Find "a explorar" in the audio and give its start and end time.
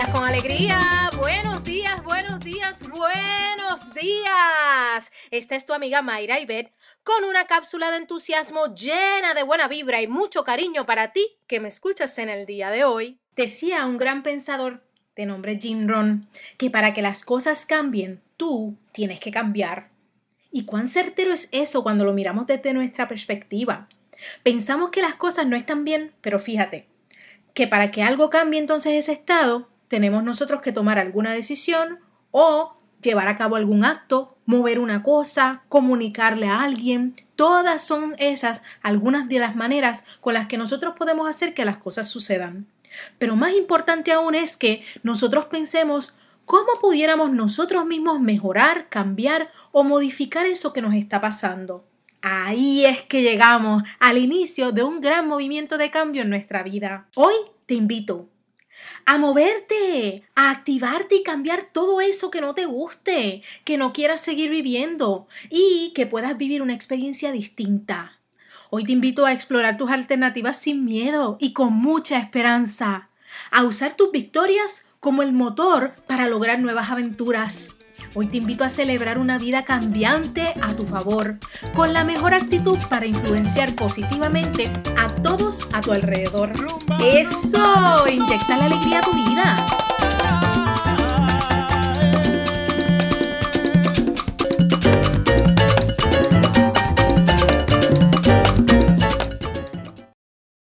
69.26-69.76